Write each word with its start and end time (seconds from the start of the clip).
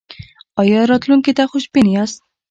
ایا 0.61 0.79
راتلونکي 0.91 1.31
ته 1.37 1.43
خوشبین 1.51 1.85
یاست؟ 1.95 2.19